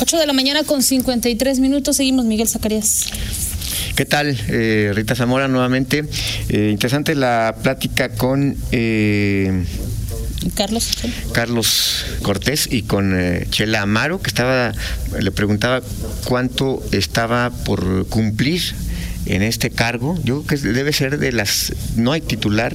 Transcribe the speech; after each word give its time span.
8 0.00 0.18
de 0.18 0.26
la 0.26 0.32
mañana 0.32 0.64
con 0.64 0.82
53 0.82 1.60
minutos. 1.60 1.96
Seguimos, 1.96 2.24
Miguel 2.24 2.48
Zacarías. 2.48 3.06
¿Qué 3.94 4.04
tal, 4.04 4.36
eh, 4.48 4.90
Rita 4.94 5.14
Zamora, 5.14 5.46
nuevamente? 5.46 6.04
Eh, 6.48 6.70
interesante 6.72 7.14
la 7.14 7.54
plática 7.62 8.08
con 8.08 8.56
eh, 8.72 9.64
Carlos. 10.54 10.90
Carlos 11.32 12.04
Cortés 12.22 12.68
y 12.70 12.82
con 12.82 13.18
eh, 13.18 13.46
Chela 13.50 13.82
Amaro, 13.82 14.20
que 14.20 14.28
estaba, 14.28 14.72
le 15.18 15.30
preguntaba 15.30 15.80
cuánto 16.24 16.82
estaba 16.92 17.50
por 17.50 18.06
cumplir 18.08 18.62
en 19.26 19.42
este 19.42 19.70
cargo. 19.70 20.18
Yo 20.24 20.42
creo 20.42 20.60
que 20.60 20.68
debe 20.68 20.92
ser 20.92 21.18
de 21.18 21.32
las, 21.32 21.72
no 21.96 22.12
hay 22.12 22.20
titular 22.20 22.74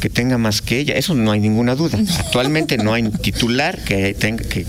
que 0.00 0.08
tenga 0.08 0.38
más 0.38 0.62
que 0.62 0.78
ella, 0.78 0.94
eso 0.94 1.14
no 1.14 1.32
hay 1.32 1.40
ninguna 1.40 1.74
duda. 1.74 1.98
Actualmente 2.18 2.76
no 2.76 2.92
hay 2.92 3.08
titular 3.10 3.82
que 3.82 4.14
tenga 4.14 4.44
que 4.44 4.66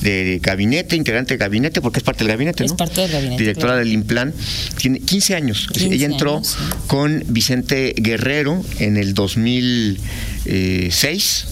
de 0.00 0.38
gabinete, 0.42 0.96
integrante 0.96 1.34
de 1.34 1.38
gabinete, 1.38 1.80
porque 1.80 1.98
es 1.98 2.04
parte 2.04 2.24
del 2.24 2.28
gabinete, 2.32 2.64
Es 2.64 2.70
¿no? 2.72 2.76
parte 2.76 3.00
del 3.02 3.10
gabinete, 3.10 3.42
Directora 3.42 3.74
claro. 3.74 3.78
del 3.84 3.92
Implan. 3.92 4.32
Tiene 4.76 5.00
15 5.00 5.34
años. 5.34 5.68
15 5.72 5.94
Ella 5.94 6.06
entró 6.06 6.36
años, 6.36 6.56
sí. 6.58 6.64
con 6.86 7.24
Vicente 7.28 7.94
Guerrero 7.96 8.62
en 8.78 8.96
el 8.96 9.14
2006 9.14 11.44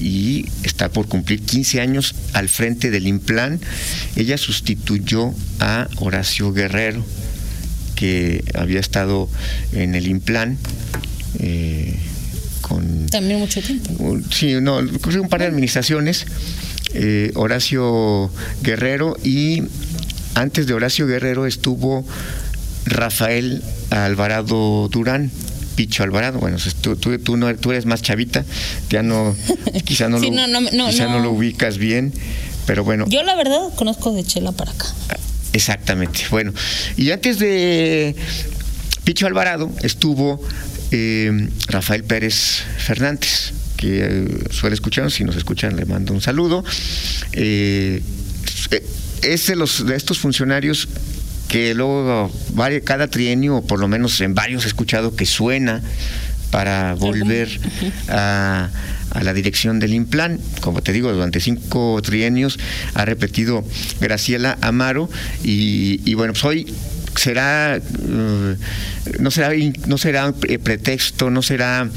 y 0.00 0.46
está 0.64 0.88
por 0.90 1.06
cumplir 1.06 1.42
15 1.42 1.80
años 1.80 2.14
al 2.32 2.48
frente 2.48 2.90
del 2.90 3.06
Implan. 3.06 3.60
Ella 4.16 4.36
sustituyó 4.36 5.32
a 5.60 5.86
Horacio 5.98 6.52
Guerrero, 6.52 7.04
que 7.94 8.42
había 8.54 8.80
estado 8.80 9.28
en 9.72 9.94
el 9.94 10.08
Implan. 10.08 10.58
eh, 11.38 11.94
con 12.62 13.06
También 13.06 13.38
mucho 13.40 13.60
tiempo. 13.60 14.18
Sí, 14.30 14.54
no, 14.60 14.78
un 14.78 15.28
par 15.28 15.40
de 15.40 15.46
administraciones, 15.46 16.24
eh, 16.94 17.32
Horacio 17.34 18.30
Guerrero 18.62 19.16
y 19.22 19.62
antes 20.34 20.66
de 20.66 20.74
Horacio 20.74 21.06
Guerrero 21.06 21.46
estuvo 21.46 22.04
Rafael 22.86 23.62
Alvarado 23.90 24.88
Durán. 24.88 25.30
Picho 25.74 26.02
Alvarado, 26.02 26.38
bueno, 26.38 26.58
tú, 26.82 26.96
tú, 26.96 27.18
tú 27.18 27.38
no, 27.38 27.54
tú 27.56 27.70
eres 27.70 27.86
más 27.86 28.02
chavita, 28.02 28.44
ya 28.90 29.02
no, 29.02 29.34
quizá 29.86 30.10
no, 30.10 30.20
Sí, 30.20 30.26
lo, 30.30 30.46
no, 30.46 30.60
no, 30.60 30.60
no, 30.70 30.88
quizá 30.90 31.06
no 31.06 31.14
no. 31.16 31.20
lo 31.24 31.30
ubicas 31.30 31.78
bien, 31.78 32.12
pero 32.66 32.84
bueno, 32.84 33.06
Yo, 33.08 33.22
la 33.22 33.34
verdad, 33.36 33.58
conozco 33.74 34.12
de 34.12 34.22
Chela 34.22 34.52
para 34.52 34.70
acá. 34.70 34.84
Exactamente. 35.54 36.24
Bueno, 36.30 36.52
y 36.98 37.10
antes 37.10 37.38
de 37.38 38.14
Picho 39.04 39.26
Alvarado 39.26 39.70
estuvo 39.82 40.42
eh, 40.90 41.48
Rafael 41.68 42.04
Pérez 42.04 42.62
Fernández, 42.76 43.52
que 43.82 43.98
eh, 44.00 44.28
suele 44.50 44.74
escucharnos, 44.74 45.14
si 45.14 45.24
nos 45.24 45.34
escuchan 45.34 45.74
le 45.74 45.84
mando 45.84 46.12
un 46.12 46.20
saludo. 46.20 46.64
Eh, 47.32 48.00
eh, 48.70 48.86
es 49.22 49.46
de, 49.48 49.56
los, 49.56 49.84
de 49.84 49.96
estos 49.96 50.20
funcionarios 50.20 50.88
que 51.48 51.74
luego 51.74 52.30
cada 52.84 53.08
trienio, 53.08 53.56
o 53.56 53.66
por 53.66 53.80
lo 53.80 53.88
menos 53.88 54.20
en 54.20 54.34
varios 54.34 54.64
he 54.64 54.68
escuchado 54.68 55.16
que 55.16 55.26
suena 55.26 55.82
para 56.52 56.94
volver 56.94 57.48
a, 58.08 58.70
a 59.10 59.24
la 59.24 59.34
dirección 59.34 59.80
del 59.80 59.94
Implan. 59.94 60.38
Como 60.60 60.80
te 60.80 60.92
digo, 60.92 61.12
durante 61.12 61.40
cinco 61.40 62.00
trienios 62.02 62.60
ha 62.94 63.04
repetido 63.04 63.64
Graciela 64.00 64.58
Amaro 64.60 65.10
y, 65.42 66.00
y 66.04 66.14
bueno, 66.14 66.34
pues 66.34 66.44
hoy 66.44 66.72
será 67.16 67.76
eh, 67.76 68.56
no 69.18 69.30
será 69.30 69.50
no 69.86 69.98
será 69.98 70.32
eh, 70.48 70.58
pretexto 70.58 71.30
no 71.30 71.42
será 71.42 71.88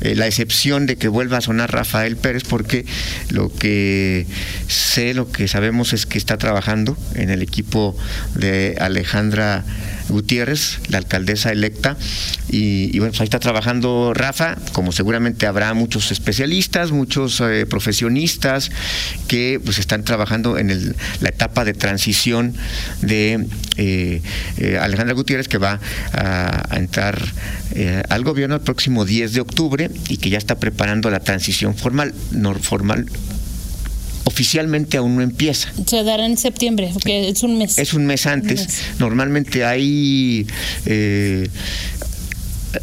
eh, 0.00 0.14
la 0.14 0.26
excepción 0.26 0.86
de 0.86 0.96
que 0.96 1.08
vuelva 1.08 1.38
a 1.38 1.40
sonar 1.40 1.72
Rafael 1.72 2.16
Pérez 2.16 2.44
porque 2.44 2.84
lo 3.30 3.52
que 3.52 4.26
sé 4.68 5.14
lo 5.14 5.30
que 5.30 5.48
sabemos 5.48 5.92
es 5.92 6.06
que 6.06 6.18
está 6.18 6.36
trabajando 6.38 6.96
en 7.14 7.30
el 7.30 7.42
equipo 7.42 7.96
de 8.34 8.76
Alejandra 8.80 9.64
Gutiérrez 10.08 10.80
la 10.88 10.98
alcaldesa 10.98 11.50
electa 11.52 11.96
y, 12.48 12.98
bueno 12.98 13.10
pues 13.10 13.20
ahí 13.20 13.24
está 13.24 13.38
trabajando 13.38 14.12
Rafa 14.14 14.56
como 14.72 14.92
seguramente 14.92 15.46
habrá 15.46 15.72
muchos 15.74 16.12
especialistas 16.12 16.90
muchos 16.90 17.40
eh, 17.40 17.66
profesionistas 17.66 18.70
que 19.28 19.60
pues 19.64 19.78
están 19.78 20.04
trabajando 20.04 20.58
en 20.58 20.94
la 21.20 21.28
etapa 21.28 21.64
de 21.64 21.74
transición 21.74 22.54
de 23.02 23.46
eh, 23.76 24.22
eh, 24.58 24.78
Alejandra 24.78 25.14
Gutiérrez 25.14 25.48
que 25.48 25.58
va 25.58 25.80
a, 26.12 26.74
a 26.74 26.78
entrar 26.78 27.20
eh, 27.76 28.02
al 28.08 28.22
gobierno 28.22 28.54
el 28.54 28.60
próximo 28.60 29.04
10 29.04 29.32
de 29.32 29.40
octubre 29.40 29.90
y 30.08 30.18
que 30.18 30.30
ya 30.30 30.38
está 30.38 30.56
preparando 30.56 31.10
la 31.10 31.20
transición 31.20 31.74
formal, 31.74 32.14
no 32.30 32.54
formal. 32.54 33.06
Oficialmente 34.24 34.96
aún 34.96 35.16
no 35.16 35.22
empieza. 35.22 35.68
Se 35.86 36.02
dará 36.02 36.26
en 36.26 36.36
septiembre, 36.38 36.90
porque 36.92 37.28
es 37.28 37.42
un 37.42 37.58
mes. 37.58 37.78
Es 37.78 37.92
un 37.94 38.06
mes 38.06 38.26
antes. 38.26 38.60
Un 38.60 38.66
mes. 38.66 38.82
Normalmente 38.98 39.64
hay 39.64 40.46
eh, 40.86 41.48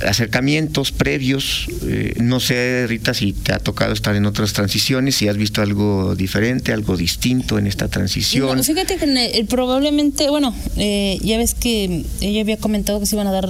acercamientos 0.08 0.92
previos. 0.92 1.68
eh, 1.84 2.14
no 2.22 2.40
sé, 2.40 2.86
Rita, 2.88 3.14
si 3.14 3.34
te 3.34 3.54
ha 3.54 3.60
tocado 3.60 3.94
estar 3.94 4.16
en 4.16 4.26
otras 4.26 4.54
transiciones, 4.54 5.16
si 5.16 5.28
has 5.28 5.38
visto 5.38 5.62
algo 5.62 6.16
diferente, 6.16 6.72
algo 6.74 6.98
distinto 6.98 7.58
en 7.58 7.68
esta 7.68 7.88
transición. 7.88 8.58
No, 8.58 8.64
fíjate 8.64 8.98
que 8.98 9.46
probablemente, 9.50 10.30
bueno, 10.30 10.56
eh, 10.78 11.18
ya 11.22 11.38
ves 11.38 11.54
que 11.54 12.06
ella 12.22 12.42
había 12.42 12.58
comentado 12.58 13.00
que 13.00 13.06
se 13.06 13.16
iban 13.16 13.28
a 13.28 13.32
dar 13.32 13.50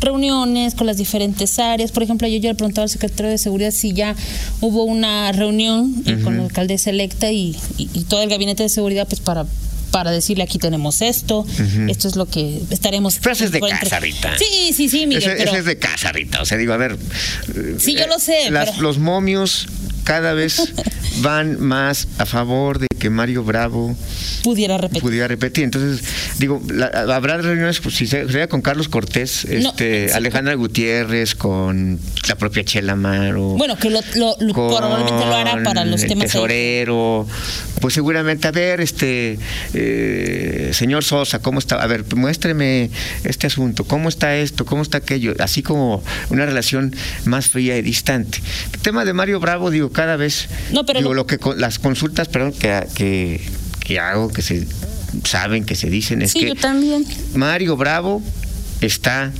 reuniones 0.00 0.74
con 0.74 0.86
las 0.86 0.96
diferentes 0.96 1.58
áreas. 1.58 1.92
Por 1.92 2.02
ejemplo, 2.02 2.28
yo 2.28 2.38
ya 2.38 2.50
le 2.50 2.54
preguntaba 2.54 2.84
al 2.84 2.90
secretario 2.90 3.30
de 3.30 3.38
Seguridad 3.38 3.70
si 3.70 3.92
ya 3.92 4.14
hubo 4.60 4.84
una 4.84 5.32
reunión 5.32 6.02
eh, 6.06 6.18
con 6.22 6.36
la 6.36 6.44
alcaldesa 6.44 6.90
electa 6.90 7.30
y, 7.30 7.56
y- 7.78 7.88
y 7.94 8.04
todo 8.04 8.22
el 8.22 8.28
gabinete 8.28 8.62
de 8.62 8.68
seguridad, 8.68 9.06
pues 9.08 9.20
para 9.20 9.46
para 9.90 10.10
decirle 10.10 10.42
aquí 10.42 10.58
tenemos 10.58 11.02
esto, 11.02 11.46
esto 11.88 12.08
es 12.08 12.16
lo 12.16 12.26
que 12.26 12.60
estaremos. 12.70 13.20
Frases 13.20 13.52
de 13.52 13.60
casa, 13.60 14.00
Rita. 14.00 14.32
Sí, 14.36 14.72
sí, 14.74 14.88
sí, 14.88 15.06
Miguel. 15.06 15.22
Ese, 15.22 15.36
pero- 15.36 15.50
ese 15.52 15.60
es 15.60 15.64
de 15.66 15.78
casa, 15.78 16.10
Rita. 16.10 16.42
O 16.42 16.44
sea, 16.44 16.58
digo, 16.58 16.72
a 16.72 16.76
ver. 16.78 16.98
eh, 17.54 17.76
Sí, 17.78 17.94
yo 17.94 18.08
lo 18.08 18.18
sé, 18.18 18.50
las- 18.50 18.70
pero- 18.70 18.82
Los 18.82 18.98
momios 18.98 19.68
cada 20.04 20.32
vez 20.34 20.72
van 21.22 21.60
más 21.60 22.08
a 22.18 22.26
favor 22.26 22.78
de 22.78 22.86
que 22.98 23.08
Mario 23.10 23.44
Bravo 23.44 23.96
pudiera 24.42 24.76
repetir. 24.78 25.02
pudiera 25.02 25.28
repetir. 25.28 25.64
Entonces, 25.64 26.06
digo, 26.38 26.60
la- 26.72 26.86
habrá 27.14 27.38
reuniones, 27.38 27.80
pues, 27.80 27.94
si 27.96 28.06
se- 28.06 28.26
sería 28.26 28.48
con 28.48 28.62
Carlos 28.62 28.88
Cortés, 28.88 29.46
No, 29.60 29.70
este, 29.70 30.08
sí. 30.08 30.14
Alejandra 30.14 30.54
Gutiérrez, 30.54 31.34
con 31.34 31.98
la 32.28 32.34
propia 32.36 32.64
Chela 32.64 32.92
Amaro. 32.94 33.42
Bueno, 33.56 33.76
que 33.76 33.90
lo, 33.90 34.00
lo- 34.14 34.36
probablemente 34.52 35.12
lo 35.26 35.34
hará 35.34 35.62
para 35.62 35.84
los 35.84 36.02
el 36.02 36.08
temas. 36.08 36.24
ahí. 36.24 36.30
tesorero, 36.30 37.26
pues 37.80 37.94
seguramente, 37.94 38.48
a 38.48 38.52
ver, 38.52 38.80
este 38.80 39.38
eh, 39.74 40.70
señor 40.72 41.04
Sosa, 41.04 41.38
¿cómo 41.40 41.58
está? 41.58 41.76
A 41.82 41.86
ver, 41.86 42.04
muéstreme 42.16 42.90
este 43.24 43.46
asunto, 43.46 43.84
¿cómo 43.84 44.08
está 44.08 44.36
esto? 44.36 44.64
¿Cómo 44.64 44.82
está 44.82 44.98
aquello? 44.98 45.34
Así 45.38 45.62
como 45.62 46.02
una 46.30 46.46
relación 46.46 46.94
más 47.24 47.48
fría 47.48 47.76
y 47.76 47.82
distante. 47.82 48.38
El 48.72 48.80
tema 48.80 49.04
de 49.04 49.12
Mario 49.12 49.40
Bravo, 49.40 49.70
digo, 49.70 49.90
cada 49.94 50.16
vez, 50.16 50.48
No, 50.70 50.84
pero 50.84 50.98
digo, 51.00 51.14
lo- 51.14 51.22
lo 51.22 51.26
que 51.26 51.38
las 51.56 51.78
consultas, 51.78 52.28
perdón, 52.28 52.52
que, 52.52 52.84
que, 52.94 53.40
que 53.80 53.98
hago, 53.98 54.30
que 54.30 54.42
se 54.42 54.66
saben, 55.24 55.64
que 55.64 55.74
se 55.76 55.88
dicen, 55.88 56.20
es 56.20 56.32
Sí, 56.32 56.40
que 56.40 56.48
yo 56.48 56.54
también. 56.56 57.06
Mario 57.34 57.76
Bravo 57.78 58.22
está 58.82 59.32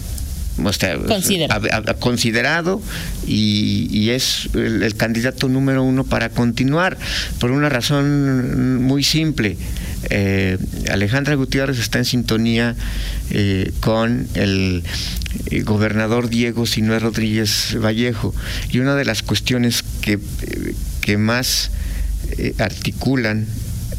o 0.62 0.72
sea, 0.72 0.97
Considerado. 0.98 1.66
a- 1.72 1.91
a- 1.91 1.94
considerado 1.94 2.81
y, 3.26 3.88
y 3.91 4.10
es 4.10 4.48
el, 4.54 4.84
el 4.84 4.94
candidato 4.94 5.48
número 5.48 5.82
uno 5.82 6.04
para 6.04 6.28
continuar 6.28 6.97
por 7.41 7.50
una 7.50 7.69
razón 7.69 8.81
muy 8.84 9.03
simple. 9.03 9.56
Eh, 10.10 10.59
Alejandra 10.93 11.34
Gutiérrez 11.34 11.81
está 11.81 11.98
en 11.98 12.04
sintonía 12.04 12.76
eh, 13.31 13.72
con 13.81 14.28
el, 14.34 14.84
eh, 15.50 15.62
gobernador 15.62 16.28
Diego 16.28 16.66
Sinué 16.66 17.00
Rodríguez 17.00 17.76
Vallejo 17.82 18.32
y 18.70 18.78
una 18.78 18.94
de 18.94 19.06
las 19.06 19.22
cuestiones 19.25 19.82
que, 20.04 20.12
eh, 20.12 20.75
que 21.00 21.16
más 21.16 21.70
eh, 22.37 22.54
articulan 22.59 23.47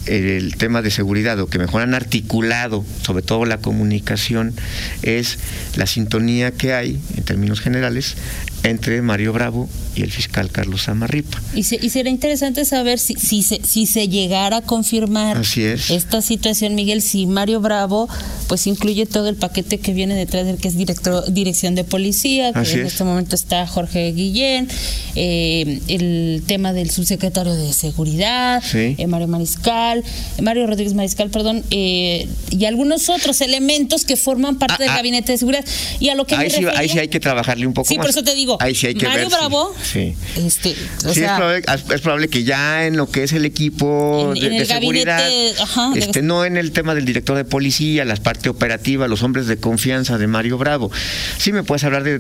el 0.06 0.56
tema 0.58 0.84
de 0.84 0.92
seguridad 0.92 1.40
o 1.40 1.48
que 1.48 1.58
mejor 1.58 1.82
han 1.82 1.96
articulado, 1.96 2.86
sobre 3.02 3.24
todo 3.24 3.46
la 3.46 3.58
comunicación, 3.58 4.54
es 5.02 5.40
la 5.76 5.88
sintonía 5.88 6.52
que 6.52 6.76
hay, 6.76 7.02
en 7.18 7.24
términos 7.24 7.60
generales, 7.60 8.18
entre 8.66 9.02
Mario 9.02 9.32
Bravo 9.34 9.70
y 9.96 10.04
el 10.04 10.12
fiscal 10.12 10.50
Carlos 10.52 10.90
Amarripa. 10.90 11.42
Y, 11.54 11.64
se- 11.64 11.80
y 11.82 11.90
será 11.90 12.10
interesante 12.10 12.66
saber 12.66 13.00
si, 13.00 13.16
si, 13.16 13.44
se, 13.44 13.62
si 13.64 13.86
se 13.86 14.08
llegara 14.10 14.58
a 14.58 14.62
confirmar 14.62 15.38
Así 15.38 15.64
es. 15.64 15.90
esta 15.90 16.22
situación, 16.22 16.76
Miguel, 16.76 17.02
si 17.02 17.26
Mario 17.28 17.62
Bravo 17.62 18.10
pues 18.48 18.68
incluye 18.68 19.06
todo 19.06 19.28
el 19.30 19.36
paquete 19.36 19.80
que 19.80 19.94
viene 19.94 20.14
detrás 20.16 20.46
del 20.46 20.58
que 20.58 20.68
es 20.68 20.76
director, 20.78 21.32
dirección 21.32 21.74
de 21.76 21.84
policía, 21.84 22.54
que 22.54 22.60
Así 22.60 22.74
en 22.74 22.82
es. 22.82 22.94
este 22.94 23.04
momento 23.04 23.36
está 23.36 23.66
Jorge 23.66 24.12
Guillén, 24.12 24.68
eh, 25.16 25.80
el 25.88 26.44
tema 26.46 26.74
del 26.74 26.92
subsecretario 26.92 27.56
de 27.56 27.72
Seguridad, 27.74 28.62
Sí. 28.64 28.96
eh, 28.98 29.08
Mario 29.08 29.28
Mariscal, 29.28 30.04
Mario 30.42 30.68
Rodríguez 30.68 30.94
Mariscal, 30.94 31.30
perdón, 31.30 31.64
eh, 31.72 32.28
y 32.52 32.66
algunos 32.66 33.10
otros 33.10 33.42
elementos 33.42 34.06
que 34.06 34.16
forman 34.18 34.58
parte 34.58 34.76
Ah, 34.76 34.82
del 34.82 34.90
ah. 34.90 34.96
gabinete 34.98 35.32
de 35.32 35.38
seguridad. 35.38 35.66
Y 36.00 36.10
a 36.10 36.16
lo 36.16 36.26
que 36.26 36.36
Ahí 36.36 36.50
me 36.50 36.50
sí, 36.58 36.66
ahí 36.76 36.90
sí 36.90 37.00
hay 37.00 37.08
que 37.08 37.20
trabajarle 37.20 37.66
un 37.66 37.74
poco 37.74 37.88
Sí, 37.88 37.96
más. 37.98 38.04
por 38.06 38.10
eso 38.12 38.24
te 38.24 38.36
digo, 38.36 38.55
digo, 38.58 38.64
ahí 38.64 38.76
sí 38.76 38.88
hay 38.88 38.96
que 38.96 39.06
Mario 39.08 39.30
ver. 39.30 39.38
Bravo, 39.40 39.76
Sí. 39.84 40.16
este, 40.36 40.76
o 41.06 41.10
Sí, 41.14 41.20
sea, 41.22 41.34
es, 41.36 41.38
probable, 41.64 41.96
es 41.96 42.02
probable 42.02 42.28
que 42.30 42.44
ya 42.44 42.86
en 42.86 42.98
lo 42.98 43.10
que 43.10 43.24
es 43.24 43.34
el 43.34 43.46
equipo 43.46 44.34
En- 44.36 44.42
de, 44.42 44.48
en 44.48 44.52
de 44.54 44.58
el 44.60 44.68
seguridad, 44.68 45.20
gabinete, 45.20 45.62
ajá, 45.62 45.92
de- 45.94 46.00
este, 46.00 46.22
no 46.22 46.46
en 46.46 46.58
el 46.58 46.72
tema 46.72 46.96
del 46.96 47.06
director 47.06 47.36
de 47.38 47.46
policía, 47.46 48.06
la 48.06 48.16
parte 48.16 48.50
operativa, 48.50 49.08
los 49.08 49.24
hombres 49.24 49.48
de 49.48 49.58
confianza 49.58 50.18
de 50.18 50.28
Mario 50.28 50.58
Bravo. 50.58 50.92
Sí 51.38 51.52
me 51.52 51.64
puedes 51.64 51.84
hablar 51.84 52.04
de, 52.04 52.20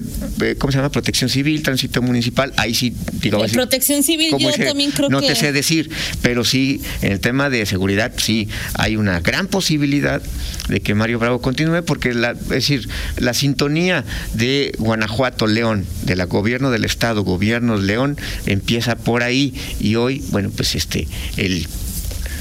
¿cómo 0.57 0.71
se 0.71 0.77
llama? 0.77 0.89
Protección 0.91 1.29
civil, 1.29 1.63
tránsito 1.63 2.01
municipal, 2.01 2.53
ahí 2.57 2.73
sí, 2.75 2.93
digo, 3.21 3.43
así, 3.43 3.53
protección 3.55 4.03
civil 4.03 4.31
yo 4.37 4.51
también 4.65 4.91
creo 4.91 5.09
no 5.09 5.21
que... 5.21 5.27
te 5.27 5.35
sé 5.35 5.51
decir, 5.51 5.89
pero 6.21 6.43
sí, 6.43 6.81
en 7.01 7.11
el 7.13 7.19
tema 7.19 7.49
de 7.49 7.65
seguridad, 7.65 8.11
sí, 8.17 8.47
hay 8.73 8.95
una 8.97 9.19
gran 9.21 9.47
posibilidad 9.47 10.21
de 10.67 10.81
que 10.81 10.95
Mario 10.95 11.19
Bravo 11.19 11.41
continúe, 11.41 11.83
porque 11.83 12.13
la, 12.13 12.31
es 12.31 12.49
decir, 12.49 12.89
la 13.17 13.33
sintonía 13.33 14.03
de 14.33 14.73
Guanajuato, 14.79 15.47
León, 15.47 15.85
de 16.03 16.15
la 16.15 16.25
gobierno 16.25 16.71
del 16.71 16.85
Estado, 16.85 17.23
gobierno 17.23 17.77
León, 17.77 18.17
empieza 18.45 18.95
por 18.95 19.23
ahí, 19.23 19.53
y 19.79 19.95
hoy, 19.95 20.23
bueno, 20.29 20.51
pues 20.55 20.75
este, 20.75 21.07
el 21.37 21.67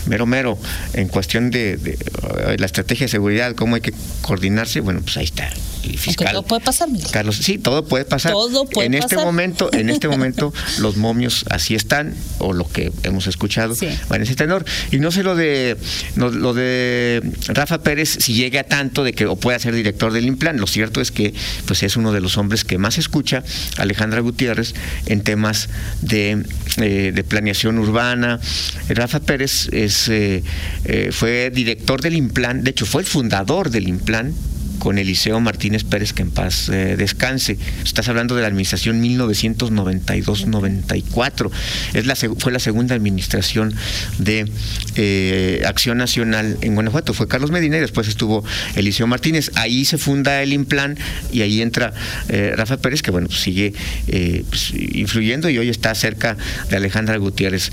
mero 0.06 0.26
mero 0.26 0.59
en 0.93 1.09
cuestión 1.09 1.50
de, 1.50 1.76
de, 1.76 1.99
uh, 2.23 2.59
la 2.59 2.67
estrategia 2.67 3.06
de 3.06 3.11
seguridad, 3.11 3.55
cómo 3.55 3.76
hay 3.76 3.81
que 3.81 3.94
coordinarse, 4.23 4.81
bueno, 4.81 5.00
pues 5.03 5.17
ahí 5.17 5.25
está 5.25 5.50
Aunque 5.89 5.99
fiscal. 5.99 6.33
todo 6.33 6.43
puede 6.43 6.61
pasar, 6.63 6.91
Miguel. 6.91 7.11
Carlos, 7.11 7.37
sí, 7.37 7.59
todo 7.59 7.85
puede 7.87 8.05
pasar. 8.05 8.33
Todo 8.33 8.65
puede 8.67 8.87
en 8.87 8.95
este 8.95 9.17
pasar. 9.17 9.25
momento, 9.27 9.71
en 9.73 9.91
este 9.91 10.09
momento, 10.15 10.53
los 10.79 10.97
momios 10.97 11.45
así 11.51 11.75
están, 11.75 12.15
o 12.39 12.53
lo 12.53 12.69
que 12.69 12.93
hemos 13.03 13.27
escuchado, 13.27 13.75
Sí. 13.75 13.89
va 14.11 14.17
en 14.17 14.23
ese 14.23 14.35
tenor. 14.35 14.65
Y 14.91 14.99
no 14.99 15.11
sé 15.11 15.23
lo 15.23 15.37
de 15.37 15.77
no, 16.17 16.31
lo 16.31 16.55
de 16.55 17.23
Rafa 17.49 17.83
Pérez, 17.83 18.17
si 18.21 18.35
llega 18.35 18.61
a 18.61 18.65
tanto 18.65 19.05
de 19.05 19.13
que 19.13 19.27
o 19.27 19.37
pueda 19.37 19.59
ser 19.59 19.75
director 19.75 20.13
del 20.13 20.27
Implan. 20.27 20.59
Lo 20.59 20.67
cierto 20.67 21.01
es 21.01 21.11
que 21.11 21.35
pues 21.67 21.83
es 21.83 21.97
uno 21.97 22.13
de 22.13 22.21
los 22.21 22.37
hombres 22.37 22.65
que 22.65 22.79
más 22.79 22.99
escucha 22.99 23.43
Alejandra 23.77 24.21
Gutiérrez 24.21 24.75
en 25.07 25.23
temas 25.23 25.69
de, 26.01 26.45
eh, 26.79 27.13
de 27.15 27.25
planeación 27.25 27.79
urbana. 27.79 28.41
Rafa 28.89 29.21
Pérez 29.21 29.69
es 29.73 30.09
eh, 30.09 30.43
eh, 30.85 31.11
fue 31.13 31.51
director 31.51 32.01
del 32.01 32.15
Implan, 32.17 32.63
de 32.65 32.71
hecho 32.71 32.87
fue 32.87 33.03
el 33.03 33.07
fundador 33.09 33.71
del 33.71 33.89
Implan 33.89 34.35
con 34.79 34.99
Eliseo 34.99 35.41
Martínez 35.41 35.82
Pérez, 35.85 36.12
que 36.12 36.23
en 36.23 36.31
paz 36.31 36.69
eh, 36.69 36.97
descanse. 36.97 37.59
Estás 37.82 38.09
hablando 38.09 38.37
de 38.37 38.43
la 38.43 38.49
administración 38.49 39.03
1992-94. 39.03 41.50
Es 41.94 42.05
la, 42.06 42.17
fue 42.17 42.53
la 42.53 42.59
segunda 42.59 42.94
administración 42.94 43.75
de 44.19 44.50
eh, 44.97 45.62
Acción 45.67 45.99
Nacional 45.99 46.59
en 46.61 46.75
Guanajuato. 46.75 47.15
Fue 47.15 47.29
Carlos 47.29 47.50
Medina 47.50 47.76
y 47.76 47.81
después 47.81 48.09
estuvo 48.09 48.44
Eliseo 48.76 49.06
Martínez. 49.06 49.50
Ahí 49.55 49.85
se 49.85 49.99
funda 49.99 50.43
el 50.43 50.53
Implan 50.53 50.99
y 51.32 51.43
ahí 51.43 51.62
entra 51.62 51.93
eh, 52.29 52.53
Rafa 52.56 52.79
Pérez, 52.79 53.03
que 53.03 53.11
bueno, 53.11 53.29
pues 53.29 53.41
sigue 53.41 53.75
eh, 54.09 54.44
pues, 54.49 54.73
influyendo 54.75 55.50
y 55.50 55.59
hoy 55.59 55.69
está 55.69 55.94
cerca 55.94 56.37
de 56.70 56.77
Alejandra 56.77 57.17
Gutiérrez. 57.17 57.73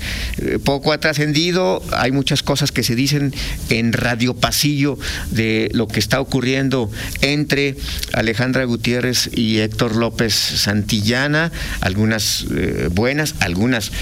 Poco 0.64 0.92
ha 0.92 0.98
trascendido, 0.98 1.82
hay 1.92 2.12
muchas 2.12 2.42
cosas 2.42 2.72
que 2.72 2.82
se 2.82 2.94
dicen 2.94 3.34
en 3.70 3.92
Radio 3.92 4.34
Pasillo 4.34 4.98
de 5.30 5.70
lo 5.72 5.88
que 5.88 6.00
está 6.00 6.20
ocurriendo 6.20 6.90
entre 7.20 7.76
Alejandra 8.12 8.64
Gutiérrez 8.64 9.30
y 9.34 9.58
Héctor 9.58 9.96
López 9.96 10.34
Santillana, 10.34 11.52
algunas 11.80 12.46
eh, 12.54 12.88
buenas, 12.92 13.34
algunas 13.40 13.92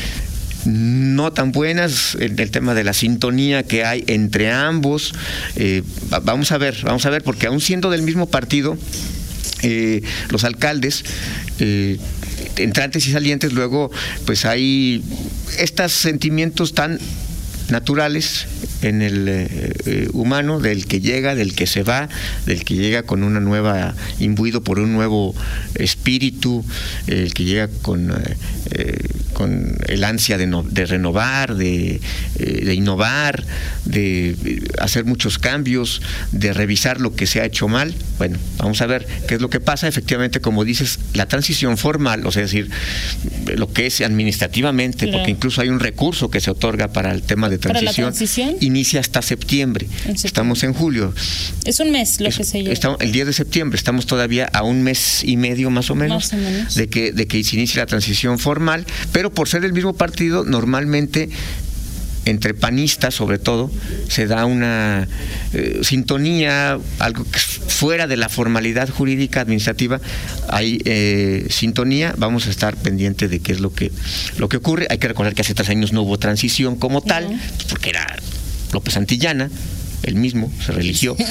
no 0.66 1.32
tan 1.32 1.52
buenas 1.52 2.16
en 2.20 2.38
el 2.38 2.50
tema 2.50 2.74
de 2.74 2.84
la 2.84 2.92
sintonía 2.92 3.62
que 3.62 3.84
hay 3.84 4.04
entre 4.08 4.50
ambos. 4.52 5.14
Eh, 5.56 5.82
va- 6.12 6.20
vamos 6.20 6.52
a 6.52 6.58
ver, 6.58 6.76
vamos 6.84 7.06
a 7.06 7.10
ver, 7.10 7.22
porque 7.22 7.46
aún 7.46 7.60
siendo 7.60 7.90
del 7.90 8.02
mismo 8.02 8.28
partido, 8.28 8.76
eh, 9.62 10.02
los 10.30 10.44
alcaldes 10.44 11.04
entrantes 12.56 13.06
y 13.06 13.12
salientes 13.12 13.52
luego 13.52 13.90
pues 14.24 14.44
hay 14.46 15.02
estos 15.58 15.92
sentimientos 15.92 16.72
tan 16.74 16.98
naturales 17.68 18.46
en 18.82 19.02
el 19.02 19.28
eh, 19.28 19.72
eh, 19.86 20.08
humano 20.12 20.60
del 20.60 20.86
que 20.86 21.00
llega, 21.00 21.34
del 21.34 21.54
que 21.54 21.66
se 21.66 21.82
va, 21.82 22.08
del 22.46 22.64
que 22.64 22.74
llega 22.74 23.02
con 23.02 23.22
una 23.22 23.40
nueva, 23.40 23.94
imbuido 24.18 24.62
por 24.62 24.78
un 24.78 24.92
nuevo 24.92 25.34
espíritu, 25.74 26.64
el 27.06 27.34
que 27.34 27.44
llega 27.44 27.68
con, 27.82 28.10
eh, 28.10 28.36
eh, 28.72 28.98
con 29.34 29.76
el 29.86 30.04
ansia 30.04 30.38
de, 30.38 30.46
no- 30.46 30.62
de 30.62 30.86
renovar, 30.86 31.54
de, 31.56 32.00
de 32.38 32.74
innovar, 32.74 33.44
de 33.84 34.62
hacer 34.78 35.04
muchos 35.04 35.38
cambios, 35.38 36.02
de 36.32 36.52
revisar 36.52 37.00
lo 37.00 37.14
que 37.14 37.26
se 37.26 37.40
ha 37.40 37.44
hecho 37.44 37.68
mal. 37.68 37.94
Bueno, 38.18 38.38
vamos 38.58 38.80
a 38.82 38.86
ver 38.86 39.06
qué 39.28 39.34
es 39.36 39.40
lo 39.40 39.50
que 39.50 39.60
pasa. 39.60 39.88
Efectivamente, 39.88 40.40
como 40.40 40.64
dices, 40.64 40.98
la 41.14 41.26
transición 41.26 41.76
formal, 41.78 42.26
o 42.26 42.32
sea, 42.32 42.42
es 42.44 42.50
decir, 42.50 42.70
lo 43.56 43.72
que 43.72 43.86
es 43.86 44.00
administrativamente, 44.00 45.08
porque 45.08 45.30
incluso 45.30 45.60
hay 45.60 45.68
un 45.68 45.80
recurso 45.80 46.30
que 46.30 46.40
se 46.40 46.50
otorga 46.50 46.88
para 46.88 47.12
el 47.12 47.22
tema 47.22 47.48
de 47.48 47.58
¿Para 47.58 47.74
la 47.74 47.92
transición, 47.92 48.08
transición? 48.10 48.56
Inicia 48.70 49.00
hasta 49.00 49.20
septiembre. 49.22 49.86
Estamos 50.24 50.62
en 50.62 50.72
julio. 50.72 51.12
Es 51.64 51.80
un 51.80 51.90
mes 51.90 52.20
lo 52.20 52.28
Es- 52.28 52.36
que 52.38 52.44
se 52.44 52.58
lleva. 52.62 52.72
estamos- 52.72 53.00
el 53.00 53.12
10 53.12 53.26
de 53.26 53.32
septiembre, 53.32 53.76
estamos 53.76 54.06
todavía 54.06 54.46
a 54.52 54.62
un 54.62 54.82
mes 54.82 55.22
y 55.24 55.36
medio 55.36 55.70
más 55.70 55.90
o 55.90 55.94
menos, 55.94 56.32
Más 56.32 56.32
o 56.32 56.36
menos. 56.42 56.74
De, 56.74 56.88
que, 56.88 57.12
de 57.12 57.26
que 57.26 57.42
se 57.44 57.56
inicie 57.56 57.78
la 57.80 57.86
transición 57.86 58.38
formal, 58.38 58.86
pero 59.12 59.30
por 59.32 59.48
ser 59.48 59.64
el 59.64 59.72
mismo 59.72 59.92
partido, 59.92 60.44
normalmente 60.44 61.28
entre 62.26 62.52
panistas 62.52 63.14
sobre 63.14 63.38
todo, 63.38 63.70
se 64.08 64.26
da 64.26 64.44
una 64.44 65.08
eh, 65.54 65.80
sintonía, 65.82 66.78
algo 66.98 67.24
que 67.24 67.38
fuera 67.38 68.06
de 68.06 68.18
la 68.18 68.28
formalidad 68.28 68.90
jurídica 68.90 69.40
administrativa, 69.40 70.00
hay 70.48 70.78
eh, 70.84 71.46
sintonía, 71.48 72.14
vamos 72.18 72.46
a 72.46 72.50
estar 72.50 72.76
pendientes 72.76 73.30
de 73.30 73.40
qué 73.40 73.52
es 73.52 73.60
lo 73.60 73.72
que, 73.72 73.90
lo 74.36 74.50
que 74.50 74.58
ocurre. 74.58 74.86
Hay 74.90 74.98
que 74.98 75.08
recordar 75.08 75.34
que 75.34 75.40
hace 75.40 75.54
tres 75.54 75.70
años 75.70 75.92
no 75.94 76.02
hubo 76.02 76.18
transición 76.18 76.76
como 76.76 77.00
tal, 77.00 77.40
porque 77.70 77.88
era 77.88 78.06
López 78.72 78.94
Santillana, 78.94 79.50
el 80.02 80.14
mismo, 80.14 80.50
se 80.64 80.72
religió. 80.72 81.14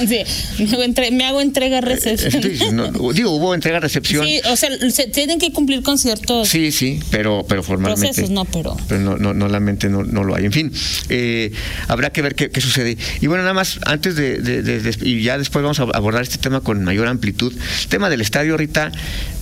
Sí, 0.56 0.64
me 0.64 0.70
hago, 0.72 0.82
entre- 0.84 1.10
me 1.10 1.24
hago 1.24 1.40
entrega 1.40 1.80
recepción. 1.80 2.40
Sí, 2.42 2.64
no, 2.72 3.12
digo, 3.12 3.30
hubo 3.32 3.52
entrega-recepción. 3.54 4.24
Sí, 4.24 4.40
o 4.48 4.56
sea, 4.56 4.70
se 4.90 5.08
tienen 5.08 5.40
que 5.40 5.52
cumplir 5.52 5.82
con 5.82 5.98
ciertos 5.98 6.46
Sí, 6.48 6.70
sí, 6.70 7.00
pero, 7.10 7.44
pero 7.48 7.64
formalmente. 7.64 8.06
procesos, 8.08 8.30
no, 8.30 8.44
pero 8.44 8.76
Pero 8.88 9.00
no, 9.00 9.16
no, 9.16 9.34
no, 9.34 9.48
la 9.48 9.58
mente 9.58 9.88
no, 9.88 10.04
no 10.04 10.22
lo 10.22 10.36
hay. 10.36 10.44
En 10.44 10.52
fin, 10.52 10.72
eh, 11.08 11.50
habrá 11.88 12.10
que 12.12 12.22
ver 12.22 12.36
qué, 12.36 12.50
qué 12.50 12.60
sucede. 12.60 12.96
Y 13.20 13.26
bueno, 13.26 13.42
nada 13.42 13.54
más, 13.54 13.80
antes 13.86 14.14
de, 14.14 14.38
de- 14.38 14.62
de- 14.62 14.80
de- 14.80 15.08
Y 15.08 15.22
ya 15.24 15.36
después 15.36 15.62
vamos 15.64 15.80
a 15.80 15.84
abordar 15.84 16.22
este 16.22 16.38
tema 16.38 16.60
con 16.60 16.84
mayor 16.84 17.08
amplitud. 17.08 17.52
El 17.82 17.88
tema 17.88 18.08
del 18.08 18.20
estadio, 18.20 18.56
Rita, 18.56 18.92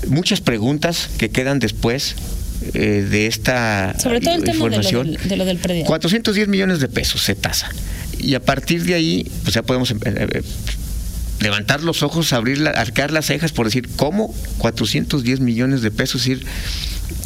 muchas 0.08 0.40
preguntas 0.40 1.10
que 1.18 1.28
quedan 1.28 1.58
después 1.58 2.14
eh, 2.74 3.06
de 3.10 3.26
esta 3.26 3.94
sobre 3.98 4.20
todo 4.20 4.34
el 4.34 4.44
tema 4.44 4.54
de 4.54 4.60
lo, 4.60 4.66
información. 4.76 5.12
del, 5.12 5.28
de 5.28 5.36
lo 5.36 5.44
del 5.44 5.58
predial. 5.58 5.86
410 5.86 6.48
millones 6.48 6.80
de 6.80 6.88
pesos 6.88 7.22
se 7.22 7.34
tasa. 7.34 7.68
Y 8.18 8.34
a 8.34 8.40
partir 8.40 8.84
de 8.84 8.94
ahí, 8.94 9.30
pues 9.44 9.54
ya 9.54 9.62
podemos 9.62 9.90
eh, 9.92 9.96
eh, 10.04 10.42
levantar 11.40 11.82
los 11.82 12.02
ojos, 12.02 12.32
abrir 12.32 12.58
la- 12.58 12.70
arcar 12.70 13.12
las 13.12 13.26
cejas 13.26 13.52
por 13.52 13.66
decir, 13.66 13.88
¿cómo 13.96 14.34
410 14.58 15.40
millones 15.40 15.82
de 15.82 15.90
pesos? 15.90 16.22
Es 16.22 16.28
decir, 16.40 16.46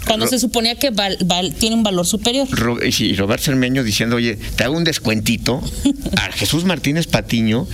Cuando 0.06 0.26
Ro- 0.26 0.30
se 0.30 0.38
suponía 0.38 0.74
que 0.76 0.90
val- 0.90 1.16
val- 1.24 1.54
tiene 1.54 1.76
un 1.76 1.82
valor 1.82 2.06
superior. 2.06 2.46
Ro- 2.50 2.84
y 2.84 2.92
sí, 2.92 3.14
Robert 3.14 3.42
Cermeño 3.42 3.82
diciendo, 3.84 4.16
oye, 4.16 4.36
te 4.56 4.64
hago 4.64 4.76
un 4.76 4.84
descuentito 4.84 5.62
a 6.18 6.30
Jesús 6.32 6.64
Martínez 6.64 7.06
Patiño. 7.06 7.66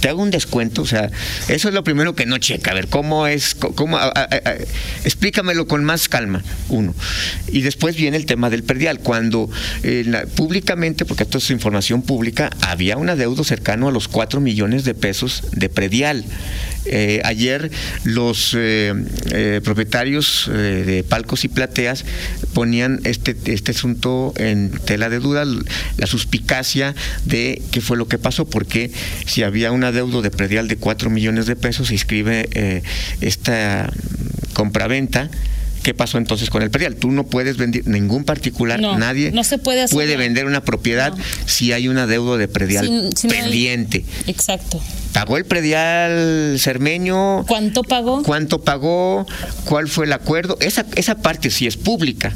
Te 0.00 0.08
hago 0.08 0.22
un 0.22 0.30
descuento, 0.30 0.82
o 0.82 0.86
sea, 0.86 1.10
eso 1.48 1.68
es 1.68 1.74
lo 1.74 1.84
primero 1.84 2.14
que 2.14 2.26
no 2.26 2.38
checa. 2.38 2.70
A 2.70 2.74
ver, 2.74 2.88
¿cómo 2.88 3.26
es? 3.26 3.54
¿Cómo, 3.54 3.98
explícamelo 5.04 5.66
con 5.66 5.84
más 5.84 6.08
calma, 6.08 6.42
uno. 6.68 6.94
Y 7.48 7.62
después 7.62 7.96
viene 7.96 8.16
el 8.16 8.26
tema 8.26 8.50
del 8.50 8.62
perdial. 8.62 9.00
Cuando 9.00 9.50
eh, 9.82 10.26
públicamente, 10.36 11.04
porque 11.04 11.24
esto 11.24 11.38
es 11.38 11.50
información 11.50 12.02
pública, 12.02 12.50
había 12.60 12.96
un 12.96 13.10
adeudo 13.10 13.44
cercano 13.44 13.88
a 13.88 13.92
los 13.92 14.08
4 14.08 14.40
millones 14.40 14.84
de 14.84 14.94
pesos 14.94 15.42
de 15.52 15.68
predial. 15.68 16.24
Eh, 16.86 17.20
ayer 17.24 17.70
los 18.04 18.54
eh, 18.56 18.94
eh, 19.32 19.60
propietarios 19.62 20.50
de 20.50 21.04
palcos 21.06 21.44
y 21.44 21.48
plateas 21.48 22.06
ponían 22.54 23.00
este, 23.04 23.36
este 23.46 23.72
asunto 23.72 24.32
en 24.36 24.70
tela 24.86 25.10
de 25.10 25.18
duda, 25.18 25.44
la 25.44 26.06
suspicacia 26.06 26.94
de 27.24 27.62
qué 27.70 27.80
fue 27.80 27.96
lo 27.96 28.08
que 28.08 28.18
pasó, 28.18 28.48
porque 28.48 28.90
si 29.26 29.42
había 29.42 29.72
un 29.72 29.84
adeudo 29.90 30.22
de 30.22 30.30
predial 30.30 30.66
de 30.68 30.76
4 30.76 31.10
millones 31.10 31.46
de 31.46 31.56
pesos, 31.56 31.88
se 31.88 31.94
inscribe 31.94 32.48
eh, 32.52 32.82
esta 33.20 33.92
compraventa. 34.54 35.30
¿Qué 35.82 35.94
pasó 35.94 36.18
entonces 36.18 36.50
con 36.50 36.62
el 36.62 36.70
predial? 36.70 36.96
Tú 36.96 37.10
no 37.10 37.24
puedes 37.24 37.56
vender, 37.56 37.86
ningún 37.86 38.24
particular, 38.24 38.78
No, 38.80 38.98
nadie 38.98 39.32
no 39.32 39.44
se 39.44 39.56
puede 39.56 39.88
puede 39.88 40.18
vender 40.18 40.44
una 40.44 40.62
propiedad 40.62 41.16
No. 41.16 41.24
si 41.46 41.72
hay 41.72 41.88
un 41.88 41.96
adeudo 41.96 42.36
de 42.36 42.48
predial 42.48 43.10
pendiente. 43.26 44.04
Exacto. 44.26 44.78
¿Pagó 45.14 45.38
el 45.38 45.46
predial 45.46 46.56
cermeño? 46.58 47.46
¿Cuánto 47.46 47.82
pagó? 47.82 48.22
¿Cuánto 48.22 48.60
pagó? 48.62 49.26
¿Cuál 49.64 49.88
fue 49.88 50.04
el 50.04 50.12
acuerdo? 50.12 50.58
Esa, 50.60 50.84
esa 50.96 51.14
parte 51.16 51.48
sí 51.50 51.66
es 51.66 51.78
pública. 51.78 52.34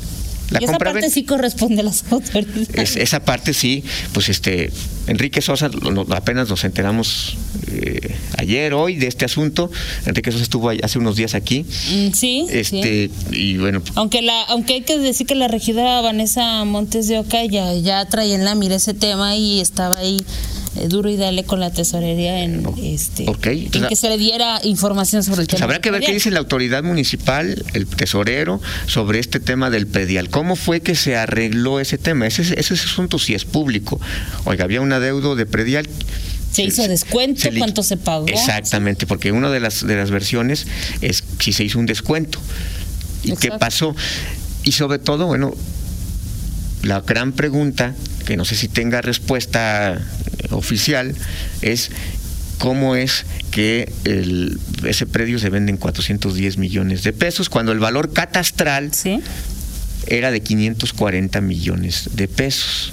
La 0.51 0.61
y 0.61 0.65
esa 0.65 0.79
parte 0.79 1.11
sí 1.11 1.25
corresponde 1.25 1.81
a 1.81 1.85
las 1.85 2.05
autoridades. 2.11 2.97
esa 2.97 3.25
parte 3.25 3.55
sí, 3.55 3.83
pues 4.13 4.29
este, 4.29 4.71
Enrique 5.07 5.41
Sosa, 5.41 5.71
apenas 6.11 6.49
nos 6.49 6.65
enteramos 6.65 7.37
eh, 7.73 8.15
ayer, 8.39 8.75
hoy, 8.75 8.97
de 8.97 9.07
este 9.07 9.25
asunto. 9.25 9.71
Enrique 10.07 10.33
Sosa 10.33 10.43
estuvo 10.43 10.71
hace 10.71 10.99
unos 10.99 11.17
días 11.17 11.35
aquí. 11.35 11.65
Mm, 11.65 12.13
sí. 12.13 12.47
Este, 12.51 13.11
y 13.33 13.57
bueno. 13.59 13.83
Aunque 13.95 14.23
la, 14.23 14.43
aunque 14.45 14.75
hay 14.75 14.83
que 14.83 14.99
decir 14.99 15.27
que 15.27 15.35
la 15.35 15.49
regidora 15.49 16.01
Vanessa 16.01 16.65
Montes 16.65 17.09
de 17.09 17.19
Oca 17.19 17.45
ya, 17.45 17.75
ya 17.75 18.05
traía 18.07 18.35
en 18.35 18.45
la 18.45 18.55
mira 18.55 18.77
ese 18.77 18.95
tema 18.95 19.37
y 19.37 19.61
estaba 19.61 19.99
ahí 19.99 20.25
eh, 20.77 20.89
duro 20.89 21.09
y 21.09 21.17
dale 21.17 21.45
con 21.45 21.61
la 21.61 21.71
tesorería 21.73 22.43
en, 22.43 22.67
este, 22.83 23.27
que 23.41 23.97
se 23.97 24.09
le 24.09 24.19
diera 24.19 24.61
información 24.65 25.23
sobre 25.23 25.43
el 25.43 25.49
tema. 25.49 25.65
Habrá 25.65 25.81
que 25.81 25.91
ver 25.91 26.03
qué 26.03 26.13
dice 26.13 26.31
la 26.31 26.41
autoridad 26.41 26.83
municipal, 26.83 27.65
el 27.75 27.87
tesorero, 27.87 28.61
sobre 28.87 29.19
este 29.19 29.41
tema 29.41 29.71
del 29.71 29.87
predial. 29.87 30.31
¿Cómo 30.31 30.57
fue 30.57 30.81
que 30.81 30.95
se 30.95 31.17
arregló 31.17 31.81
ese 31.81 31.99
tema? 31.99 32.27
Ese, 32.27 32.43
ese 32.59 32.75
asunto 32.75 33.19
sí 33.19 33.35
es 33.35 33.45
público. 33.45 34.01
Oiga, 34.45 34.65
había 34.65 34.81
un 34.81 34.93
adeudo 34.93 35.37
de 35.37 35.47
predial 35.47 35.89
se 36.55 36.63
hizo 36.63 36.87
descuento, 36.87 37.49
cuánto 37.59 37.83
se 37.83 37.97
pagó. 37.97 38.29
Exactamente, 38.29 39.07
porque 39.07 39.33
una 39.33 39.51
de 39.51 39.59
las 39.59 39.85
de 39.85 39.97
las 39.97 40.13
versiones 40.13 40.67
es 41.01 41.25
si 41.41 41.53
se 41.53 41.65
hizo 41.65 41.81
un 41.81 41.87
descuento. 41.87 42.39
¿Y 43.25 43.35
qué 43.37 43.51
pasó? 43.51 43.97
Y 44.63 44.73
sobre 44.73 44.99
todo, 44.99 45.27
bueno, 45.27 45.53
la 46.83 47.01
gran 47.01 47.33
pregunta, 47.33 47.95
que 48.25 48.37
no 48.37 48.45
sé 48.45 48.55
si 48.55 48.69
tenga 48.69 49.01
respuesta 49.01 50.01
oficial 50.57 51.15
es 51.63 51.91
cómo 52.59 52.97
es 52.97 53.25
que 53.51 53.93
ese 54.85 55.07
predio 55.07 55.39
se 55.39 55.51
vende 55.51 55.71
en 55.71 55.77
410 55.77 56.59
millones 56.59 57.03
de 57.03 57.13
pesos 57.13 57.49
cuando 57.49 57.73
el 57.73 57.79
valor 57.79 58.13
catastral 58.13 58.91
era 60.07 60.31
de 60.31 60.41
540 60.41 61.41
millones 61.41 62.11
de 62.15 62.29
pesos. 62.29 62.93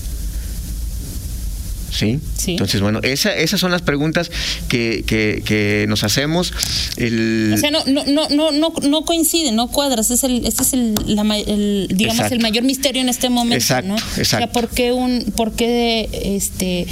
¿Sí? 1.91 2.19
Entonces, 2.47 2.79
bueno, 2.79 3.01
esas 3.03 3.59
son 3.59 3.69
las 3.69 3.81
preguntas 3.81 4.31
que, 4.69 5.03
que, 5.05 5.85
nos 5.89 6.03
hacemos. 6.03 6.53
El... 6.95 7.51
O 7.53 7.57
sea, 7.57 7.69
no, 7.69 7.83
no, 7.85 8.05
no, 8.05 8.51
no, 8.51 8.73
no 8.81 9.01
coincide, 9.03 9.51
no 9.51 9.67
cuadras. 9.67 10.09
Es 10.09 10.23
el, 10.23 10.45
este 10.45 10.63
es 10.63 10.73
el, 10.73 11.87
digamos, 11.89 12.31
el 12.31 12.39
mayor 12.39 12.63
misterio 12.63 13.01
en 13.01 13.09
este 13.09 13.29
momento. 13.29 13.55
Exacto, 13.55 13.93
exacto. 14.17 14.21
O 14.21 14.25
sea, 14.25 14.51
¿por 14.51 14.69
qué, 14.69 14.93
un, 14.93 15.33
por 15.35 15.51
qué 15.51 16.09
este, 16.13 16.87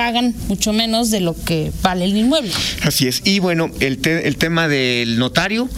pagan 0.00 0.34
mucho 0.48 0.72
menos 0.72 1.10
de 1.10 1.20
lo 1.20 1.36
que 1.44 1.72
vale 1.82 2.06
el 2.06 2.16
inmueble. 2.16 2.50
Así 2.84 3.06
es. 3.06 3.20
Y 3.26 3.38
bueno, 3.38 3.70
el, 3.80 4.00
el 4.06 4.36
tema 4.38 4.66
del 4.66 5.18
notario, 5.18 5.68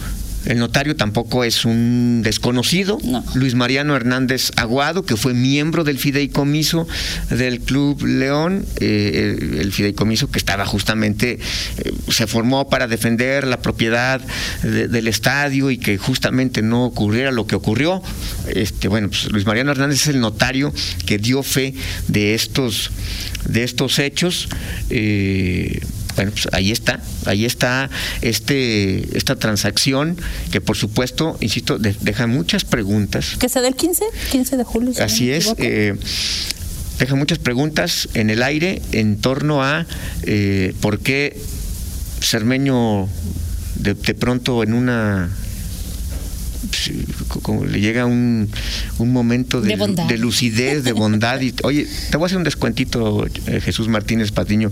el 0.45 0.59
notario 0.59 0.95
tampoco 0.95 1.43
es 1.43 1.65
un 1.65 2.21
desconocido. 2.23 2.97
Luis 3.33 3.55
Mariano 3.55 3.95
Hernández 3.95 4.51
Aguado, 4.55 5.03
que 5.03 5.15
fue 5.15 5.33
miembro 5.33 5.83
del 5.83 5.97
fideicomiso 5.97 6.87
del 7.29 7.61
Club 7.61 8.03
León, 8.03 8.65
eh, 8.79 9.37
el, 9.59 9.71
fideicomiso 9.71 10.29
que 10.29 10.39
estaba 10.39 10.65
justamente, 10.65 11.39
eh, 11.77 11.91
se 12.09 12.27
formó 12.27 12.69
para 12.69 12.87
defender 12.87 13.47
la 13.47 13.61
propiedad 13.61 14.21
del 14.63 15.07
estadio 15.07 15.71
y 15.71 15.77
que 15.77 15.97
justamente 15.97 16.61
no 16.61 16.85
ocurriera 16.85 17.31
lo 17.31 17.47
que 17.47 17.55
ocurrió. 17.55 18.01
Este, 18.47 18.87
bueno, 18.87 19.09
pues 19.09 19.31
Luis 19.31 19.45
Mariano 19.45 19.71
Hernández 19.71 20.01
es 20.01 20.07
el 20.07 20.19
notario 20.19 20.73
que 21.05 21.17
dio 21.17 21.43
fe 21.43 21.73
de 22.07 22.33
estos, 22.33 22.91
de 23.47 23.63
estos 23.63 23.99
hechos. 23.99 24.49
Eh, 24.89 25.79
bueno, 26.15 26.31
pues 26.31 26.47
ahí 26.51 26.71
está, 26.71 26.99
ahí 27.25 27.45
está 27.45 27.89
este, 28.21 29.17
esta 29.17 29.35
transacción 29.35 30.17
que 30.51 30.61
por 30.61 30.77
supuesto, 30.77 31.37
insisto, 31.41 31.77
deja 31.79 32.27
muchas 32.27 32.65
preguntas. 32.65 33.35
¿Que 33.39 33.49
se 33.49 33.61
del 33.61 33.75
15? 33.75 34.05
15 34.31 34.57
de 34.57 34.63
julio. 34.63 34.93
Así 34.99 35.31
es. 35.31 35.53
Eh, 35.57 35.95
deja 36.99 37.15
muchas 37.15 37.39
preguntas 37.39 38.09
en 38.13 38.29
el 38.29 38.43
aire 38.43 38.81
en 38.91 39.17
torno 39.17 39.63
a 39.63 39.85
eh, 40.23 40.73
por 40.81 40.99
qué 40.99 41.37
Cermeño 42.21 43.09
de, 43.75 43.95
pronto 43.95 44.63
en 44.63 44.73
una 44.73 45.29
como 47.41 47.65
le 47.65 47.79
llega 47.79 48.05
un, 48.05 48.49
un 48.97 49.13
momento 49.13 49.61
de, 49.61 50.17
lucidez, 50.17 50.83
de 50.83 50.91
bondad. 50.91 51.39
Y, 51.41 51.53
oye, 51.63 51.87
te 52.09 52.17
voy 52.17 52.25
a 52.25 52.27
hacer 52.27 52.37
un 52.37 52.43
descuentito, 52.43 53.25
eh, 53.47 53.61
Jesús 53.61 53.87
Martínez 53.87 54.31
Patiño. 54.31 54.71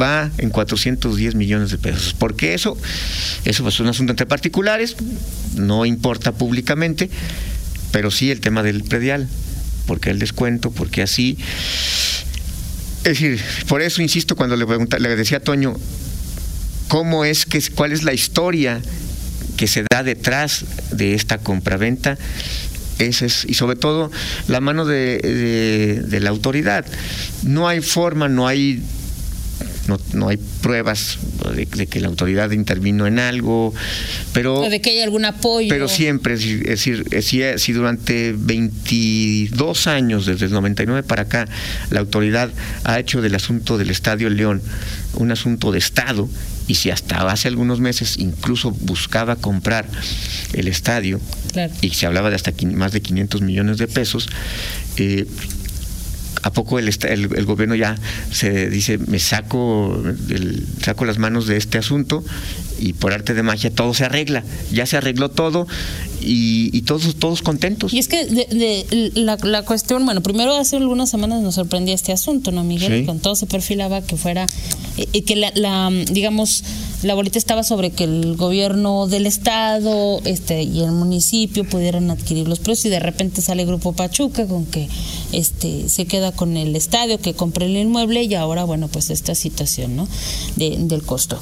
Va 0.00 0.30
en 0.38 0.50
410 0.50 1.34
millones 1.34 1.70
de 1.70 1.78
pesos. 1.78 2.14
porque 2.18 2.54
eso? 2.54 2.76
Eso 3.44 3.68
es 3.68 3.80
un 3.80 3.88
asunto 3.88 4.12
entre 4.12 4.26
particulares, 4.26 4.96
no 5.56 5.86
importa 5.86 6.32
públicamente, 6.32 7.10
pero 7.92 8.10
sí 8.10 8.30
el 8.30 8.40
tema 8.40 8.62
del 8.62 8.84
predial. 8.84 9.28
porque 9.86 10.10
el 10.10 10.18
descuento? 10.18 10.70
porque 10.70 11.02
así? 11.02 11.36
Es 12.98 13.18
decir, 13.18 13.40
por 13.66 13.80
eso 13.82 14.02
insisto 14.02 14.36
cuando 14.36 14.56
le, 14.56 14.66
le 14.98 15.16
decía 15.16 15.38
a 15.38 15.40
Toño, 15.40 15.74
¿cómo 16.88 17.24
es 17.24 17.46
que, 17.46 17.60
cuál 17.74 17.92
es 17.92 18.02
la 18.02 18.12
historia 18.12 18.82
que 19.60 19.66
se 19.66 19.84
da 19.92 20.02
detrás 20.02 20.64
de 20.90 21.12
esta 21.12 21.36
compraventa. 21.36 22.16
Ese 22.98 23.26
es, 23.26 23.44
y 23.44 23.52
sobre 23.52 23.76
todo 23.76 24.10
la 24.48 24.62
mano 24.62 24.86
de, 24.86 26.00
de, 26.02 26.20
la 26.20 26.30
autoridad. 26.30 26.86
No 27.42 27.68
hay 27.68 27.82
forma, 27.82 28.30
no 28.30 28.48
hay 28.48 28.82
no, 29.90 29.98
no, 30.14 30.28
hay 30.28 30.38
pruebas 30.62 31.18
de, 31.54 31.66
que 31.66 32.00
la 32.00 32.08
autoridad 32.08 32.52
intervino 32.52 33.06
en 33.06 33.18
algo, 33.18 33.74
pero... 34.32 34.68
de 34.68 34.80
que 34.80 34.90
hay 34.90 35.00
algún 35.00 35.24
apoyo. 35.24 35.68
Pero 35.68 35.88
siempre, 35.88 36.34
es 36.34 36.62
decir, 36.62 37.04
si, 37.58 37.72
durante 37.72 38.34
22 38.36 39.86
años, 39.88 40.26
desde 40.26 40.46
el 40.46 40.52
99 40.52 41.02
para 41.02 41.22
acá, 41.22 41.48
la 41.90 42.00
autoridad 42.00 42.50
ha 42.84 42.98
hecho 43.00 43.20
del 43.20 43.34
asunto 43.34 43.78
del 43.78 43.90
Estadio 43.90 44.30
León 44.30 44.62
un 45.14 45.32
asunto 45.32 45.72
de 45.72 45.78
Estado, 45.78 46.28
y 46.68 46.76
si 46.76 46.90
hasta 46.90 47.28
hace 47.28 47.48
algunos 47.48 47.80
meses 47.80 48.16
incluso 48.18 48.70
buscaba 48.70 49.34
comprar 49.34 49.88
el 50.52 50.68
estadio 50.68 51.20
y 51.80 51.90
se 51.90 52.06
hablaba 52.06 52.30
de 52.30 52.36
hasta 52.36 52.52
más 52.76 52.92
de 52.92 53.02
500 53.02 53.42
millones 53.42 53.78
de 53.78 53.88
pesos, 53.88 54.28
eh, 54.96 55.26
¿A 56.42 56.50
poco 56.52 56.78
el, 56.78 56.88
el, 56.88 57.44
gobierno 57.44 57.74
ya 57.74 57.96
se 58.32 58.70
dice, 58.70 58.98
me 58.98 59.18
saco, 59.18 60.02
el, 60.30 60.66
saco 60.82 61.04
las 61.04 61.18
manos 61.18 61.46
de 61.46 61.56
este 61.58 61.76
asunto 61.76 62.24
y 62.78 62.94
por 62.94 63.12
arte 63.12 63.34
de 63.34 63.42
magia 63.42 63.70
todo 63.70 63.92
se 63.92 64.04
arregla? 64.04 64.42
Ya 64.72 64.86
se 64.86 64.96
arregló 64.96 65.28
todo 65.28 65.66
y, 66.22 66.82
todos, 66.82 67.14
todos 67.16 67.42
contentos. 67.42 67.92
Y 67.92 67.98
es 67.98 68.08
que 68.08 68.24
de, 68.24 69.12
la, 69.14 69.36
la, 69.42 69.62
cuestión, 69.64 70.04
bueno, 70.04 70.22
primero 70.22 70.54
hace 70.54 70.76
algunas 70.76 71.10
semanas 71.10 71.42
nos 71.42 71.56
sorprendía 71.56 71.94
este 71.94 72.12
asunto, 72.12 72.52
¿no, 72.52 72.64
Miguel? 72.64 73.04
Con 73.06 73.20
todo 73.20 73.36
se 73.36 73.46
perfilaba 73.46 74.02
que 74.02 74.16
fuera, 74.16 74.48
y 74.96 75.02
eh, 75.02 75.08
eh, 75.12 75.24
que 75.24 75.36
la, 75.36 75.52
la, 75.54 75.90
digamos, 76.10 76.64
la 77.02 77.14
bolita 77.14 77.38
estaba 77.38 77.62
sobre 77.62 77.90
que 77.90 78.04
el 78.04 78.36
gobierno 78.36 79.06
del 79.06 79.26
estado 79.26 80.20
este 80.24 80.62
y 80.62 80.80
el 80.82 80.92
municipio 80.92 81.64
pudieran 81.64 82.10
adquirir 82.10 82.46
los 82.46 82.58
precios 82.58 82.86
y 82.86 82.90
de 82.90 83.00
repente 83.00 83.40
sale 83.40 83.64
Grupo 83.64 83.92
Pachuca 83.92 84.46
con 84.46 84.66
que 84.66 84.88
este 85.32 85.88
se 85.88 86.06
queda 86.06 86.32
con 86.32 86.56
el 86.56 86.76
estadio, 86.76 87.18
que 87.18 87.34
compre 87.34 87.66
el 87.66 87.76
inmueble 87.76 88.24
y 88.24 88.34
ahora, 88.34 88.64
bueno, 88.64 88.88
pues 88.88 89.10
esta 89.10 89.34
situación, 89.34 89.96
¿no? 89.96 90.08
De, 90.56 90.76
del 90.78 91.02
costo 91.02 91.38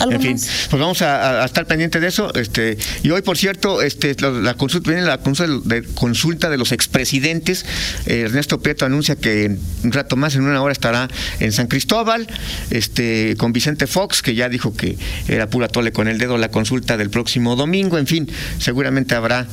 en 0.00 0.20
fin, 0.20 0.38
pues 0.70 0.80
vamos 0.80 1.02
a, 1.02 1.44
estar 1.44 1.66
pendiente 1.66 2.00
de 2.00 2.08
eso. 2.08 2.32
Este, 2.34 2.76
y 3.02 3.10
hoy, 3.10 3.22
por 3.22 3.36
cierto, 3.36 3.82
este, 3.82 4.16
la, 4.20 4.54
consulta, 4.54 4.90
viene 4.90 5.06
la 5.06 5.18
consulta 5.18 5.74
de, 5.74 5.82
consulta 5.82 6.50
de 6.50 6.58
los 6.58 6.72
expresidentes. 6.72 7.64
Eh, 8.06 8.22
Ernesto 8.26 8.60
Prieto 8.60 8.84
anuncia 8.84 9.16
que 9.16 9.56
un 9.82 9.92
rato 9.92 10.16
más, 10.16 10.34
en 10.34 10.42
una 10.42 10.62
hora, 10.62 10.72
estará 10.72 11.08
en 11.40 11.52
San 11.52 11.66
Cristóbal, 11.66 12.26
este, 12.70 13.34
con 13.36 13.52
Vicente 13.52 13.86
Fox, 13.86 14.22
que 14.22 14.34
ya 14.34 14.48
dijo 14.48 14.74
que 14.74 14.96
era 15.28 15.48
pura 15.48 15.68
tole 15.68 15.92
con 15.92 16.08
el 16.08 16.18
dedo 16.18 16.38
la 16.38 16.50
consulta 16.50 16.96
del 16.96 17.10
próximo 17.10 17.56
domingo. 17.56 17.98
En 17.98 18.06
fin, 18.06 18.30
seguramente 18.58 19.14
habrá 19.14 19.46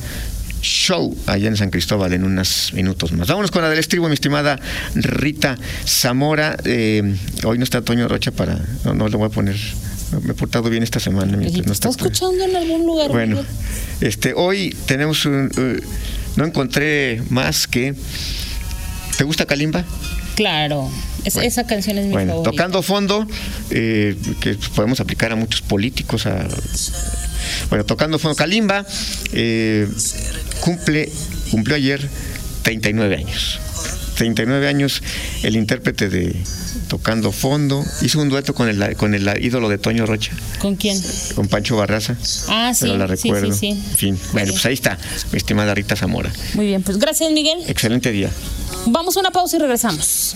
show 0.64 1.14
allá 1.26 1.48
en 1.48 1.56
San 1.56 1.70
Cristóbal 1.70 2.12
en 2.12 2.24
unos 2.24 2.72
minutos 2.72 3.12
más. 3.12 3.28
Vámonos 3.28 3.50
con 3.50 3.62
la 3.62 3.68
del 3.68 3.78
estribo, 3.78 4.08
mi 4.08 4.14
estimada 4.14 4.58
Rita 4.94 5.56
Zamora. 5.86 6.56
Eh, 6.64 7.14
hoy 7.44 7.58
no 7.58 7.64
está 7.64 7.82
Toño 7.82 8.08
Rocha 8.08 8.32
para. 8.32 8.58
No, 8.84 8.94
no 8.94 9.08
le 9.08 9.16
voy 9.16 9.26
a 9.26 9.30
poner 9.30 9.56
me 10.22 10.32
he 10.32 10.34
portado 10.34 10.70
bien 10.70 10.82
esta 10.82 11.00
semana. 11.00 11.44
está, 11.46 11.88
escuchando 11.88 12.44
en 12.44 12.56
algún 12.56 12.86
lugar? 12.86 13.10
Bueno, 13.10 13.44
este, 14.00 14.32
hoy 14.34 14.76
tenemos 14.86 15.26
un, 15.26 15.50
uh, 15.56 16.38
no 16.38 16.44
encontré 16.44 17.22
más 17.30 17.66
que. 17.66 17.94
¿Te 19.16 19.24
gusta 19.24 19.46
Kalimba? 19.46 19.84
Claro, 20.34 20.90
esa 21.24 21.64
canción 21.66 21.98
es 21.98 22.06
mi 22.06 22.12
bueno, 22.12 22.42
Tocando 22.42 22.82
fondo, 22.82 23.26
eh, 23.70 24.16
que 24.40 24.56
podemos 24.74 24.98
aplicar 25.00 25.30
a 25.32 25.36
muchos 25.36 25.62
políticos. 25.62 26.26
A, 26.26 26.46
bueno, 27.68 27.84
tocando 27.84 28.18
fondo, 28.18 28.34
Kalimba 28.34 28.84
eh, 29.32 29.88
cumple, 30.60 31.10
cumplió 31.50 31.76
ayer 31.76 32.08
39 32.62 33.16
años. 33.16 33.60
39 34.14 34.68
años, 34.68 35.02
el 35.42 35.56
intérprete 35.56 36.08
de 36.08 36.34
Tocando 36.88 37.32
Fondo, 37.32 37.84
hizo 38.02 38.20
un 38.20 38.28
dueto 38.28 38.54
con 38.54 38.68
el, 38.68 38.96
con 38.96 39.14
el 39.14 39.28
ídolo 39.42 39.68
de 39.68 39.78
Toño 39.78 40.06
Rocha. 40.06 40.32
¿Con 40.58 40.76
quién? 40.76 41.00
Con 41.34 41.48
Pancho 41.48 41.76
Barraza. 41.76 42.16
Ah, 42.48 42.72
sí. 42.74 42.84
Pero 42.84 42.98
la 42.98 43.06
recuerdo. 43.06 43.52
Sí, 43.52 43.72
sí, 43.74 43.96
fin, 43.96 44.18
bueno, 44.32 44.52
pues 44.52 44.64
ahí 44.66 44.74
está, 44.74 44.98
mi 45.32 45.38
estimada 45.38 45.74
Rita 45.74 45.96
Zamora. 45.96 46.32
Muy 46.54 46.66
bien, 46.66 46.82
pues 46.82 46.98
gracias, 46.98 47.30
Miguel. 47.32 47.58
Excelente 47.66 48.12
día. 48.12 48.30
Vamos 48.86 49.16
a 49.16 49.20
una 49.20 49.30
pausa 49.30 49.56
y 49.56 49.60
regresamos. 49.60 50.34